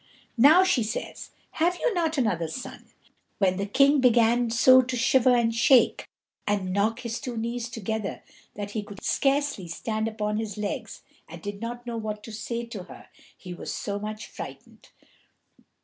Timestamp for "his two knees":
7.01-7.69